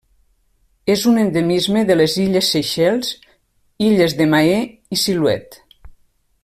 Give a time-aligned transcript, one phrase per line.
[0.93, 3.13] És un endemisme de les Illes Seychelles:
[3.91, 4.57] illes de Mahé
[4.97, 5.89] i Silhouette.